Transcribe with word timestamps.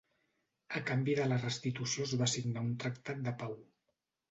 A 0.79 0.81
canvi 0.87 1.15
de 1.19 1.27
la 1.33 1.37
restitució 1.43 2.07
es 2.11 2.17
va 2.23 2.31
signar 2.33 2.65
un 2.71 2.75
tractat 2.87 3.25
de 3.31 3.37
pau. 3.45 3.57